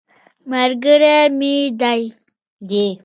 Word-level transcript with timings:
ملګری 0.49 1.17
مې 1.39 1.55
دی. 2.69 2.87